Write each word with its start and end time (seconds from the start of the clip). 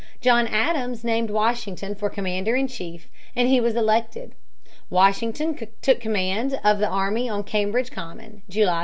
John 0.19 0.47
Adams 0.47 1.03
named 1.03 1.29
Washington 1.29 1.93
for 1.93 2.09
commander 2.09 2.55
in 2.55 2.67
chief, 2.67 3.07
and 3.35 3.47
he 3.47 3.61
was 3.61 3.75
elected. 3.75 4.33
Washington 4.89 5.55
took 5.83 5.99
command 5.99 6.59
of 6.63 6.79
the 6.79 6.87
army 6.89 7.29
on 7.29 7.43
Cambridge 7.43 7.91
Common, 7.91 8.41
July 8.49 8.77
3, 8.77 8.77
1775. 8.77 8.77